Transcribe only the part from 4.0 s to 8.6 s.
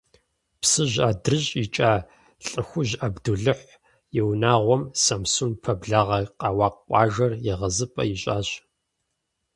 и унагъуэм Самсун пэблагъэ Къэуакъ къуажэр егъэзыпӀэ ищӀащ.